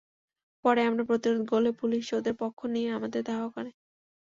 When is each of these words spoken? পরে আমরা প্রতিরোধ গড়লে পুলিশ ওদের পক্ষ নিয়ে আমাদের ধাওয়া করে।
পরে 0.65 0.81
আমরা 0.85 1.03
প্রতিরোধ 1.09 1.41
গড়লে 1.51 1.71
পুলিশ 1.79 2.05
ওদের 2.17 2.35
পক্ষ 2.41 2.59
নিয়ে 2.73 2.89
আমাদের 2.97 3.21
ধাওয়া 3.29 3.49
করে। 3.55 3.71